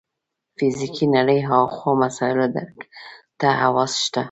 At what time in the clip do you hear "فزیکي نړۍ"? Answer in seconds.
0.57-1.39